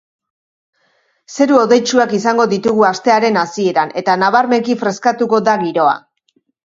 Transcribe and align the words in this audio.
Zeru 1.33 1.59
hodeitsuak 1.63 2.15
izango 2.19 2.47
ditugu 2.53 2.87
astearen 2.89 3.37
hasieran 3.43 3.93
eta 4.03 4.17
nabarmenki 4.23 4.77
freskatuko 4.85 5.43
da 5.51 5.55
giroa. 5.67 5.95